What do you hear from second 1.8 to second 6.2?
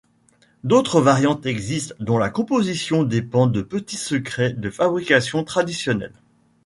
dont la composition dépend de petits secrets de fabrication traditionnels.